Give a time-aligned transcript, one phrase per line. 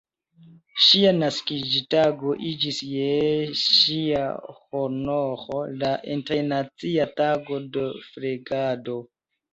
[0.83, 3.11] Ŝia naskiĝtago iĝis je
[3.65, 4.23] ŝia
[4.63, 8.99] honoro la Internacia tago de flegado.